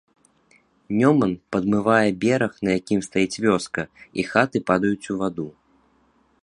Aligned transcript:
Нёман 0.99 1.33
падмывае 1.55 2.09
бераг, 2.23 2.53
на 2.67 2.71
якім 2.79 2.99
стаіць 3.09 3.41
вёска, 3.45 3.81
і 4.23 4.27
хаты 4.33 4.57
падаюць 4.71 5.09
у 5.15 5.21
ваду. 5.23 5.47